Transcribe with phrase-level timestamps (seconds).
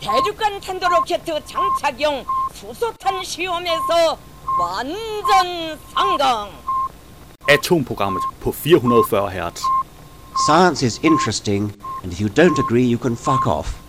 [0.00, 2.24] 대륙간 탄도로켓 장착용
[2.54, 4.18] 수소탄 시험에서
[4.60, 6.50] 완전 성공.
[7.48, 9.62] Atomprogrammet på 440 Hz.
[10.46, 11.72] Science is interesting,
[12.02, 13.86] and if you don't agree, you can fuck off.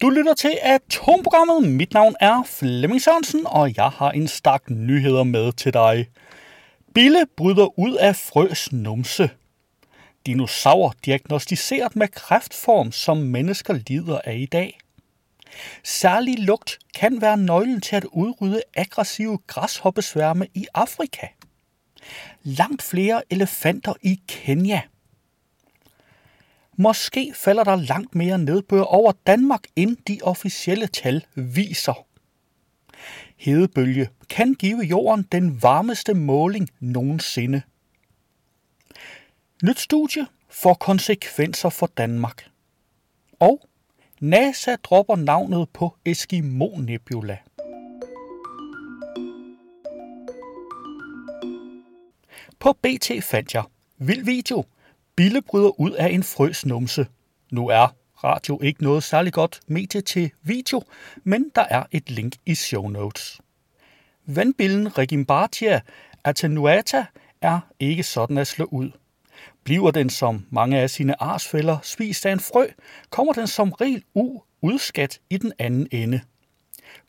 [0.00, 1.72] Du lytter til Atomprogrammet.
[1.72, 6.08] Mit navn er Flemming Sørensen, og jeg har en stak nyheder med til dig.
[6.94, 9.30] Bille bryder ud af frøs numse.
[10.25, 14.79] Dinosaurer diagnostiseret med kræftform, som mennesker lider af i dag.
[15.83, 21.27] Særlig lugt kan være nøglen til at udrydde aggressive græshoppesværme i Afrika.
[22.43, 24.81] Langt flere elefanter i Kenya.
[26.77, 32.05] Måske falder der langt mere nedbør over Danmark, end de officielle tal viser.
[33.37, 37.61] Hedebølge kan give jorden den varmeste måling nogensinde.
[39.63, 42.49] Nyt studie får konsekvenser for Danmark.
[43.39, 43.61] Og
[44.19, 47.37] NASA dropper navnet på Eskimo Nebula.
[52.59, 53.63] På BT fandt jeg
[53.97, 54.63] vild video.
[55.15, 57.07] Bille bryder ud af en frøs numse.
[57.51, 57.87] Nu er
[58.23, 60.83] radio ikke noget særlig godt medie til video,
[61.23, 63.41] men der er et link i show notes.
[64.25, 65.81] Vandbillen Regimbartia
[66.23, 67.05] attenuata
[67.41, 68.91] er ikke sådan at slå ud.
[69.69, 72.67] Bliver den som mange af sine arsfælder spist af en frø,
[73.09, 74.03] kommer den som regel
[74.61, 76.21] udskat i den anden ende.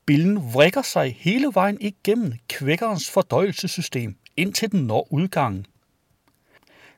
[0.06, 5.66] Billen vrikker sig hele vejen igennem kvækkerens fordøjelsessystem, indtil den når udgangen.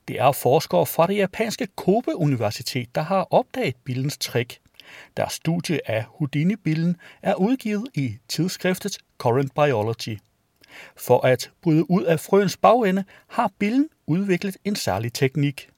[0.08, 4.58] Det er forskere fra det japanske Kobe Universitet, der har opdaget billens trick.
[5.16, 10.18] Deres studie af Houdini-billen er udgivet i tidsskriftet Current Biology.
[10.96, 15.68] For at bryde ud af frøens bagende har billen udviklet en særlig teknik.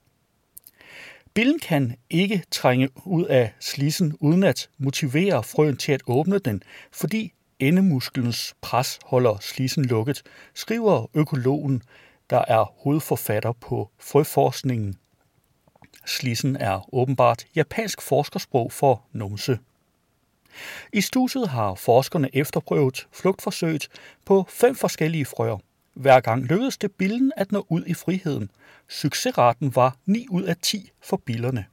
[1.33, 6.63] Billen kan ikke trænge ud af slissen uden at motivere frøen til at åbne den,
[6.91, 11.81] fordi endemusklens pres holder slissen lukket, skriver økologen,
[12.29, 14.95] der er hovedforfatter på frøforskningen.
[16.05, 19.59] Slissen er åbenbart japansk forskersprog for numse.
[20.93, 23.87] I studiet har forskerne efterprøvet flugtforsøget
[24.25, 25.57] på fem forskellige frøer.
[25.93, 28.51] Hver gang lykkedes det billen at nå ud i friheden.
[28.89, 31.65] Succesraten var 9 ud af 10 for billerne.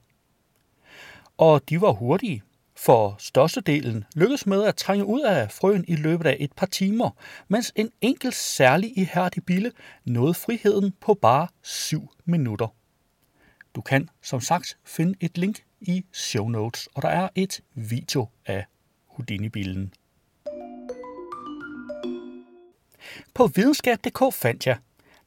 [1.37, 2.43] Og de var hurtige,
[2.75, 7.09] for størstedelen lykkedes med at trænge ud af frøen i løbet af et par timer,
[7.47, 9.71] mens en enkelt særlig ihærdig bille
[10.05, 12.67] nåede friheden på bare 7 minutter.
[13.75, 18.27] Du kan som sagt finde et link i show notes, og der er et video
[18.45, 18.65] af
[19.15, 19.93] Houdini-bilen.
[23.33, 24.77] På videnskab.dk fandt jeg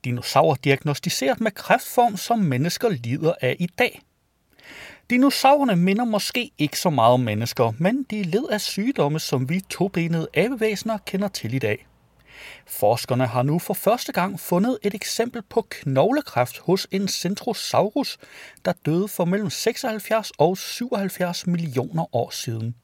[0.05, 4.03] dinosaurer diagnostiseret med kræftform, som mennesker lider af i dag.
[5.11, 9.61] Dinosaurerne minder måske ikke så meget om mennesker, men de led af sygdomme, som vi
[9.61, 11.87] tobenede abevæsener kender til i dag.
[12.67, 18.19] Forskerne har nu for første gang fundet et eksempel på knoglekræft hos en Centrosaurus,
[18.65, 22.75] der døde for mellem 76 og 77 millioner år siden.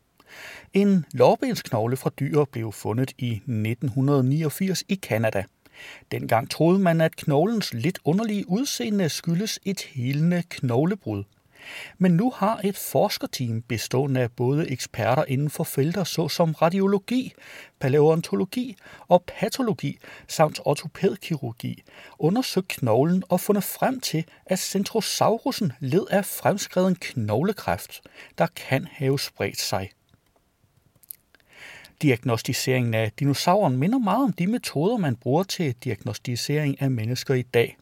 [0.72, 5.44] En lårbensknogle fra dyr blev fundet i 1989 i Kanada.
[6.12, 11.24] Dengang troede man, at knoglens lidt underlige udseende skyldes et helende knoglebrud.
[11.98, 17.32] Men nu har et forskerteam bestående af både eksperter inden for felter såsom radiologi,
[17.80, 18.76] paleontologi
[19.08, 21.82] og patologi samt ortopædkirurgi
[22.18, 28.00] undersøgt knoglen og fundet frem til, at Centrosaurusen led af fremskreden knoglekræft,
[28.38, 29.90] der kan have spredt sig.
[32.02, 37.42] Diagnostiseringen af dinosauren minder meget om de metoder, man bruger til diagnostisering af mennesker i
[37.42, 37.76] dag.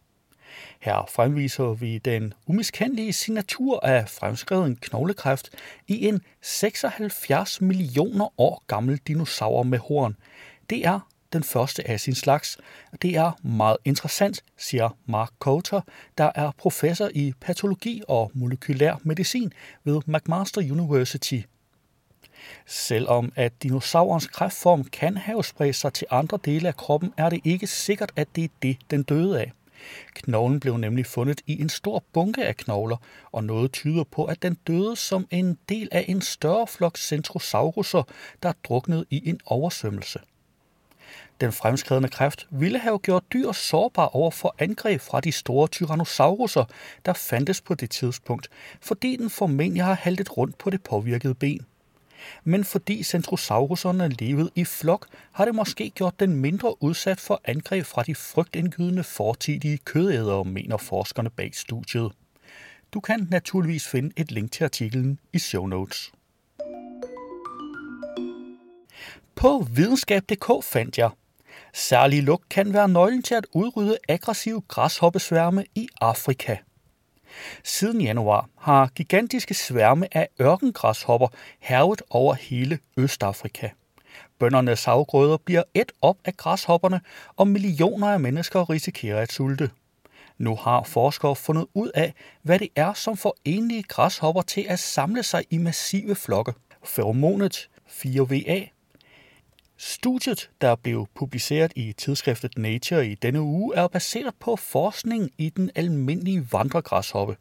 [0.81, 5.51] Her fremviser vi den umiskendelige signatur af fremskreden knoglekræft
[5.89, 10.17] i en 76 millioner år gammel dinosaur med horn.
[10.71, 11.01] Det er
[11.33, 12.59] den første af sin slags.
[13.03, 15.81] Det er meget interessant, siger Mark Coulter,
[16.19, 19.53] der er professor i patologi og molekylær medicin
[19.85, 21.41] ved McMaster University
[22.67, 27.41] Selvom at dinosaurens kræftform kan have spredt sig til andre dele af kroppen, er det
[27.45, 29.53] ikke sikkert, at det er det, den døde af.
[30.15, 32.97] Knoglen blev nemlig fundet i en stor bunke af knogler,
[33.33, 38.03] og noget tyder på, at den døde som en del af en større flok centrosauruser,
[38.43, 40.19] der druknede i en oversvømmelse.
[41.41, 46.65] Den fremskredne kræft ville have gjort dyr sårbare over for angreb fra de store tyrannosauruser,
[47.07, 48.49] der fandtes på det tidspunkt,
[48.81, 51.67] fordi den formentlig har haltet rundt på det påvirkede ben
[52.45, 57.85] men fordi centrosauruserne levede i flok, har det måske gjort den mindre udsat for angreb
[57.85, 62.13] fra de frygtindgydende fortidige kødædere, mener forskerne bag studiet.
[62.95, 66.13] Du kan naturligvis finde et link til artiklen i show notes.
[69.35, 71.11] På videnskab.dk fandt jeg,
[71.75, 76.57] særlig lugt kan være nøglen til at udrydde aggressive græshoppesværme i Afrika.
[77.65, 81.29] Siden januar har gigantiske sværme af ørkengræshopper
[81.61, 83.69] hervet over hele Østafrika.
[84.39, 87.01] Bøndernes afgrøder bliver et op af græshopperne,
[87.37, 89.71] og millioner af mennesker risikerer at sulte.
[90.39, 94.79] Nu har forskere fundet ud af, hvad det er, som får enlige græshopper til at
[94.79, 96.53] samle sig i massive flokke.
[96.85, 98.80] Feromonet 4VA.
[99.83, 105.49] Studiet, der blev publiceret i tidsskriftet Nature i denne uge, er baseret på forskning i
[105.49, 107.37] den almindelige vandregræshoppe.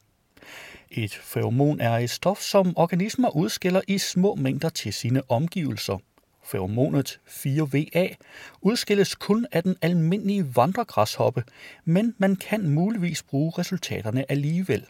[0.92, 5.98] Et feromon er et stof, som organismer udskiller i små mængder til sine omgivelser.
[6.44, 8.16] Feromonet 4VA
[8.62, 11.44] udskilles kun af den almindelige vandregræshoppe,
[11.86, 14.86] men man kan muligvis bruge resultaterne alligevel.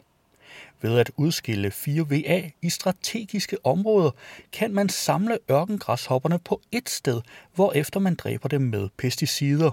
[0.82, 4.12] Ved at udskille 4VA i strategiske områder,
[4.52, 7.22] kan man samle ørkengræshopperne på ét sted,
[7.56, 9.72] hvorefter man dræber dem med pesticider.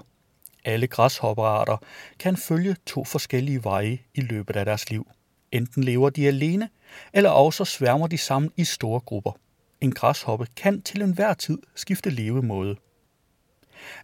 [0.65, 1.77] Alle græshopperarter
[2.19, 5.07] kan følge to forskellige veje i løbet af deres liv.
[5.51, 6.69] Enten lever de alene,
[7.13, 9.31] eller også sværmer de sammen i store grupper.
[9.81, 12.75] En græshoppe kan til enhver tid skifte levemåde.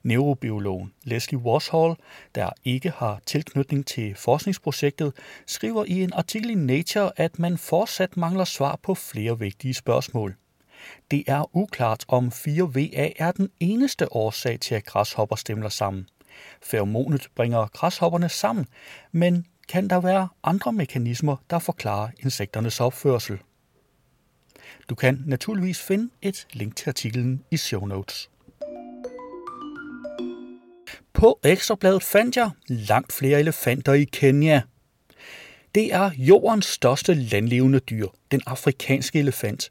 [0.03, 1.95] Neurobiologen Leslie Washall,
[2.35, 5.13] der ikke har tilknytning til forskningsprojektet,
[5.47, 10.35] skriver i en artikel i Nature, at man fortsat mangler svar på flere vigtige spørgsmål.
[11.11, 16.07] Det er uklart, om 4VA er den eneste årsag til, at græshopper stemler sammen.
[16.61, 18.65] Feromonet bringer græshopperne sammen,
[19.11, 23.39] men kan der være andre mekanismer, der forklarer insekternes opførsel?
[24.89, 28.29] Du kan naturligvis finde et link til artiklen i show notes.
[31.23, 34.61] På Ekstrabladet fandt jeg langt flere elefanter i Kenya.
[35.75, 39.69] Det er jordens største landlevende dyr, den afrikanske elefant.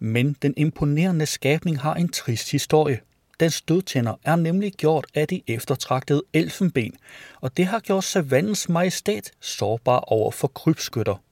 [0.00, 3.00] Men den imponerende skabning har en trist historie.
[3.40, 6.92] Dens dødtænder er nemlig gjort af de eftertragtede elfenben,
[7.40, 11.22] og det har gjort savannens majestæt sårbar over for krybskytter.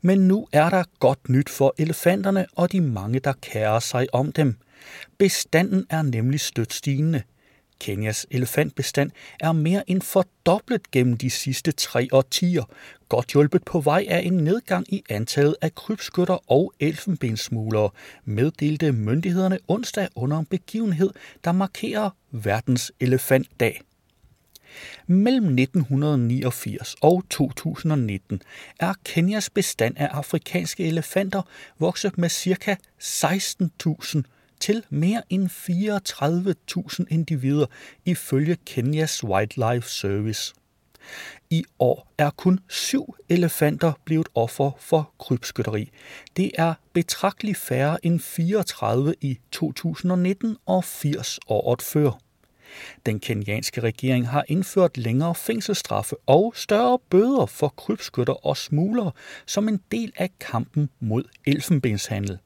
[0.00, 4.32] Men nu er der godt nyt for elefanterne og de mange, der kærer sig om
[4.32, 4.56] dem.
[5.18, 7.22] Bestanden er nemlig stødt stigende.
[7.80, 9.10] Kenyas elefantbestand
[9.40, 12.64] er mere end fordoblet gennem de sidste tre årtier,
[13.08, 17.90] godt hjulpet på vej af en nedgang i antallet af krybskytter og elfenbensmuglere,
[18.24, 21.10] meddelte myndighederne onsdag under en begivenhed,
[21.44, 23.80] der markerer verdens elefantdag.
[25.06, 28.42] Mellem 1989 og 2019
[28.80, 31.42] er Kenyas bestand af afrikanske elefanter
[31.78, 32.76] vokset med ca.
[33.02, 34.22] 16.000
[34.60, 37.66] til mere end 34.000 individer
[38.04, 40.54] ifølge Kenyas Wildlife Service.
[41.50, 45.90] I år er kun syv elefanter blevet offer for krybskytteri.
[46.36, 52.10] Det er betragteligt færre end 34 i 2019 og 80 året før.
[53.06, 59.12] Den kenyanske regering har indført længere fængselsstraffe og større bøder for krybskytter og smuglere
[59.46, 62.38] som en del af kampen mod elfenbenshandel.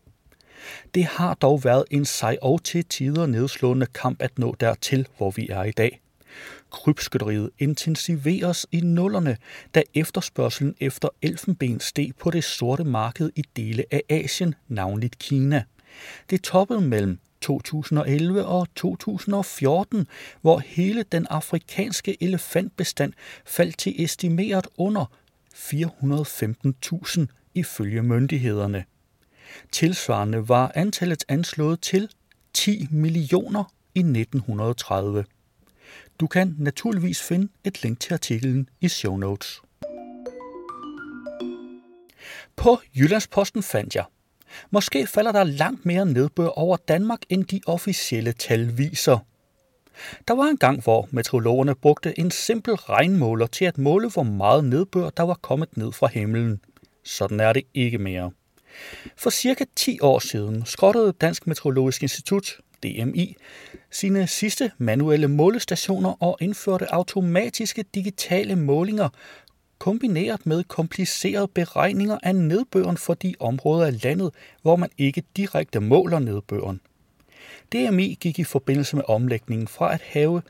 [0.94, 5.30] Det har dog været en sej og til tider nedslående kamp at nå dertil, hvor
[5.30, 6.00] vi er i dag.
[6.70, 9.36] Krybskytteriet intensiveres i nullerne,
[9.74, 15.64] da efterspørgselen efter elfenben steg på det sorte marked i dele af Asien, navnligt Kina.
[16.30, 20.06] Det toppede mellem 2011 og 2014,
[20.40, 23.12] hvor hele den afrikanske elefantbestand
[23.44, 25.12] faldt til estimeret under
[25.54, 28.84] 415.000 ifølge myndighederne.
[29.72, 32.08] Tilsvarende var antallet anslået til
[32.52, 35.24] 10 millioner i 1930.
[36.20, 39.60] Du kan naturligvis finde et link til artiklen i show notes.
[42.56, 44.04] På Jyllandsposten fandt jeg,
[44.70, 49.18] måske falder der langt mere nedbør over Danmark, end de officielle tal viser.
[50.28, 54.64] Der var en gang, hvor meteorologerne brugte en simpel regnmåler til at måle, hvor meget
[54.64, 56.60] nedbør der var kommet ned fra himlen.
[57.04, 58.30] Sådan er det ikke mere.
[59.16, 63.36] For cirka 10 år siden skrottede Dansk Meteorologisk Institut, DMI,
[63.90, 69.08] sine sidste manuelle målestationer og indførte automatiske digitale målinger,
[69.78, 74.30] kombineret med komplicerede beregninger af nedbøren for de områder af landet,
[74.62, 76.80] hvor man ikke direkte måler nedbøren.
[77.72, 80.42] DMI gik i forbindelse med omlægningen fra at have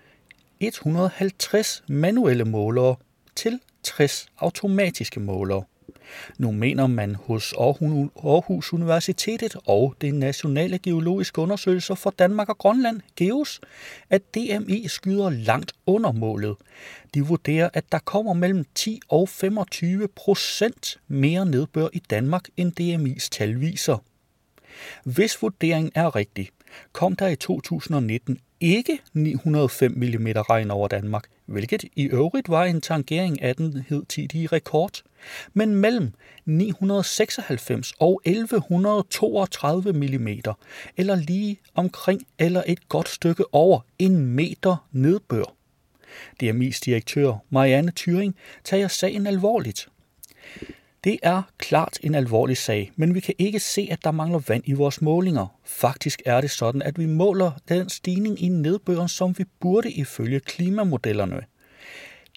[0.60, 2.96] 150 manuelle målere
[3.36, 5.62] til 60 automatiske målere.
[6.38, 13.00] Nu mener man hos Aarhus Universitetet og det Nationale Geologiske Undersøgelser for Danmark og Grønland,
[13.16, 13.60] GEOS,
[14.10, 16.56] at DMI skyder langt under målet.
[17.14, 22.72] De vurderer, at der kommer mellem 10 og 25 procent mere nedbør i Danmark, end
[22.80, 23.98] DMI's tal viser.
[25.04, 26.48] Hvis vurderingen er rigtig,
[26.92, 32.80] kom der i 2019 ikke 905 mm regn over Danmark, hvilket i øvrigt var en
[32.80, 35.02] tangering af den hidtidige rekord,
[35.52, 36.12] men mellem
[36.44, 40.28] 996 og 1132 mm,
[40.96, 45.54] eller lige omkring eller et godt stykke over en meter nedbør.
[46.42, 49.88] DMI's direktør Marianne Thyring tager sagen alvorligt.
[51.04, 54.62] Det er klart en alvorlig sag, men vi kan ikke se, at der mangler vand
[54.66, 55.58] i vores målinger.
[55.64, 60.40] Faktisk er det sådan, at vi måler den stigning i nedbøren, som vi burde ifølge
[60.40, 61.42] klimamodellerne.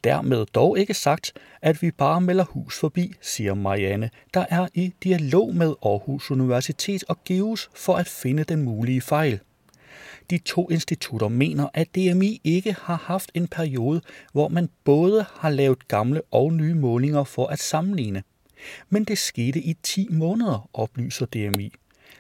[0.04, 4.94] Dermed dog ikke sagt, at vi bare melder hus forbi, siger Marianne, der er i
[5.04, 9.40] dialog med Aarhus Universitet og GEUS for at finde den mulige fejl.
[10.30, 14.02] De to institutter mener, at DMI ikke har haft en periode,
[14.34, 18.24] hvor man både har lavet gamle og nye målinger for at sammenligne.
[18.90, 21.74] Men det skete i 10 måneder, oplyser DMI.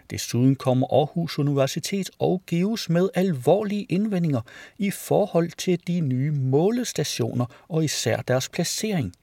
[0.09, 4.41] Desuden kommer Aarhus Universitet og GEOS med alvorlige indvendinger
[4.77, 9.13] i forhold til de nye målestationer og især deres placering.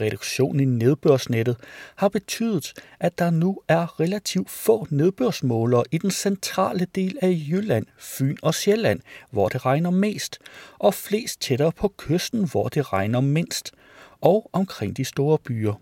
[0.00, 1.56] Reduktionen i nedbørsnettet
[1.96, 7.86] har betydet, at der nu er relativt få nedbørsmålere i den centrale del af Jylland,
[7.98, 10.38] Fyn og Sjælland, hvor det regner mest,
[10.78, 13.72] og flest tættere på kysten, hvor det regner mindst,
[14.20, 15.74] og omkring de store byer.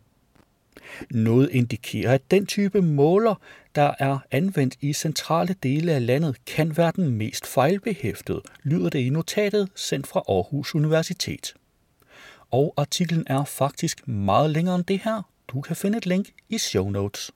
[1.11, 3.35] Noget indikerer, at den type måler,
[3.75, 8.99] der er anvendt i centrale dele af landet, kan være den mest fejlbehæftede, lyder det
[8.99, 11.55] i notatet sendt fra Aarhus Universitet.
[12.51, 15.23] Og artiklen er faktisk meget længere end det her.
[15.49, 17.31] Du kan finde et link i show notes.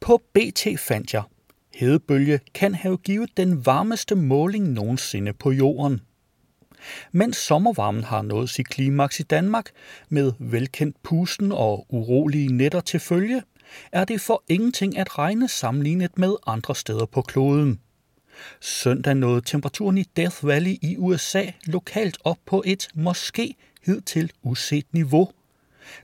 [0.00, 1.22] På BT fandt jeg,
[1.74, 6.00] hedebølge kan have givet den varmeste måling nogensinde på jorden–
[7.12, 9.70] mens sommervarmen har nået sit klimaks i Danmark
[10.08, 13.42] med velkendt pusten og urolige nætter til følge,
[13.92, 17.80] er det for ingenting at regne sammenlignet med andre steder på kloden.
[18.60, 23.54] Søndag nåede temperaturen i Death Valley i USA lokalt op på et måske
[23.86, 25.30] hidtil uset niveau.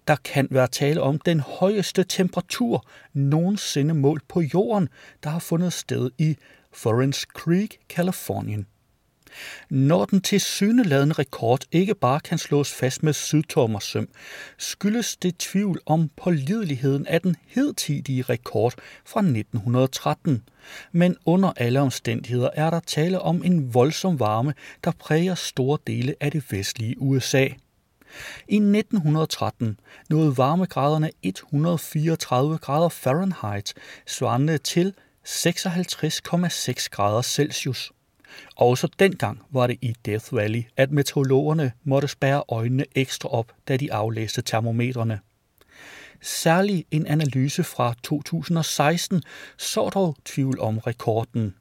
[0.09, 4.89] Der kan være tale om den højeste temperatur nogensinde målt på jorden,
[5.23, 6.37] der har fundet sted i
[6.73, 8.67] Forens Creek, Kalifornien.
[9.71, 14.09] Når den tilsyneladende rekord ikke bare kan slås fast med sydtommersøm,
[14.59, 18.75] skyldes det tvivl om pålideligheden af den hedtidige rekord
[19.07, 20.43] fra 1913.
[20.93, 26.15] Men under alle omstændigheder er der tale om en voldsom varme, der præger store dele
[26.21, 27.49] af det vestlige USA.
[28.49, 33.75] I 1913 nåede varmegraderne 134 grader Fahrenheit,
[34.07, 34.95] svarende til
[35.29, 37.93] 56,6 grader Celsius.
[38.57, 43.77] Også dengang var det i Death Valley, at meteorologerne måtte spærre øjnene ekstra op, da
[43.77, 45.21] de aflæste termometrene.
[46.21, 49.23] Særlig en analyse fra 2016
[49.59, 51.55] så dog tvivl om rekorden.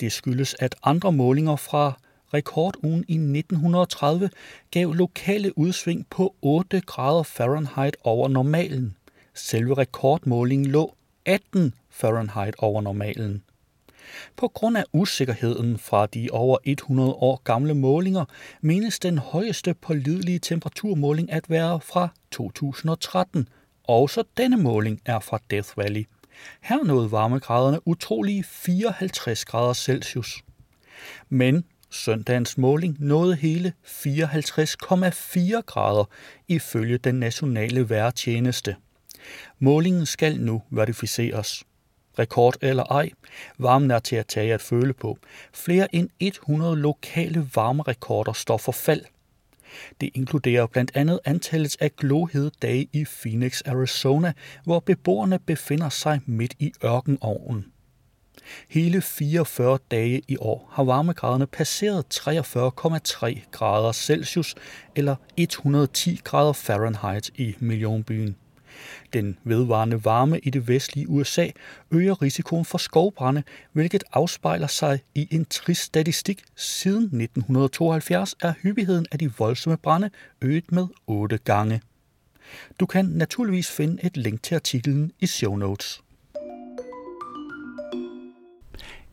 [0.00, 1.98] Det skyldes, at andre målinger fra
[2.34, 4.30] rekordugen i 1930
[4.70, 8.96] gav lokale udsving på 8 grader Fahrenheit over normalen.
[9.34, 10.94] Selve rekordmålingen lå
[11.24, 13.42] 18 Fahrenheit over normalen.
[14.36, 18.24] På grund af usikkerheden fra de over 100 år gamle målinger,
[18.60, 23.48] menes den højeste pålidelige temperaturmåling at være fra 2013.
[23.84, 26.06] Også denne måling er fra Death Valley.
[26.60, 30.42] Her nåede varmegraderne utrolige 54 grader Celsius.
[31.28, 36.04] Men søndagens måling nåede hele 54,4 grader
[36.48, 38.76] ifølge den nationale vejrtjeneste.
[39.58, 41.64] Målingen skal nu verificeres
[42.18, 43.10] rekord eller ej.
[43.58, 45.18] Varmen er til at tage at føle på.
[45.52, 49.02] Flere end 100 lokale varmerekorder står for fald.
[50.00, 54.32] Det inkluderer blandt andet antallet af glohede dage i Phoenix, Arizona,
[54.64, 57.72] hvor beboerne befinder sig midt i ørkenovnen.
[58.68, 64.54] Hele 44 dage i år har varmegraderne passeret 43,3 grader Celsius
[64.96, 68.36] eller 110 grader Fahrenheit i millionbyen.
[69.12, 71.48] Den vedvarende varme i det vestlige USA
[71.90, 73.42] øger risikoen for skovbrænde,
[73.72, 76.42] hvilket afspejler sig i en trist statistik.
[76.56, 80.10] Siden 1972 er hyppigheden af de voldsomme brænde
[80.42, 81.80] øget med 8 gange.
[82.80, 86.02] Du kan naturligvis finde et link til artiklen i show notes.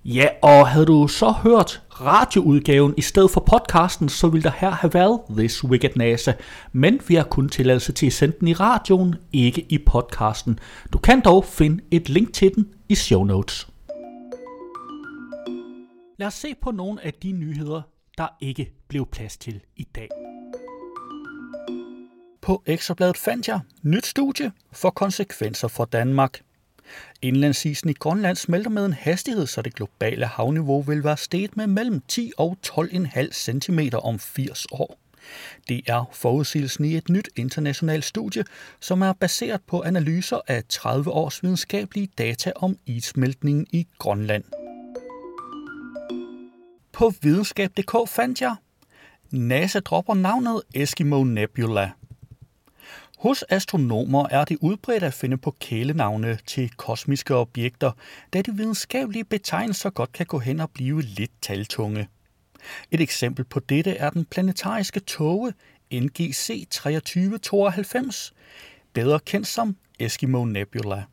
[0.05, 4.69] Ja, og havde du så hørt radioudgaven i stedet for podcasten, så ville der her
[4.69, 6.33] have været This Wicked NASA.
[6.71, 10.59] Men vi har kun tilladelse til at sende den i radioen, ikke i podcasten.
[10.93, 13.67] Du kan dog finde et link til den i show notes.
[16.17, 17.81] Lad os se på nogle af de nyheder,
[18.17, 20.09] der ikke blev plads til i dag.
[22.41, 26.41] På Ekstrabladet fandt jeg nyt studie for konsekvenser for Danmark.
[27.21, 31.67] Indlandsisen i Grønland smelter med en hastighed, så det globale havniveau vil være steget med
[31.67, 34.99] mellem 10 og 12,5 cm om 80 år.
[35.69, 38.43] Det er forudsigelsen i et nyt internationalt studie,
[38.79, 44.43] som er baseret på analyser af 30 års videnskabelige data om issmeltningen i Grønland.
[46.91, 48.55] På videnskab.dk fandt jeg,
[49.31, 51.91] NASA dropper navnet Eskimo Nebula–
[53.23, 57.91] hos astronomer er det udbredt at finde på kælenavne til kosmiske objekter,
[58.33, 62.07] da de videnskabelige betegnelser godt kan gå hen og blive lidt taltunge.
[62.91, 65.53] Et eksempel på dette er den planetariske tåge
[65.93, 68.33] NGC 2392,
[68.93, 71.03] bedre kendt som Eskimo Nebula.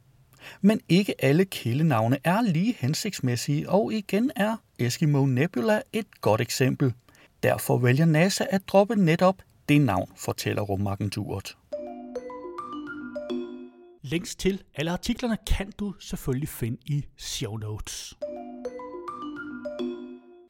[0.61, 6.93] Men ikke alle kælenavne er lige hensigtsmæssige, og igen er Eskimo Nebula et godt eksempel.
[7.43, 9.37] Derfor vælger NASA at droppe netop
[9.69, 11.57] det navn, fortæller rumagenturet.
[14.11, 18.19] Links til alle artiklerne kan du selvfølgelig finde i show notes.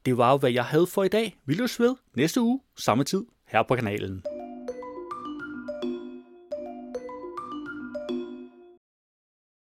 [0.05, 1.37] Det var jo, hvad jeg havde for i dag.
[1.45, 4.23] Vi løs ved næste uge, samme tid, her på kanalen.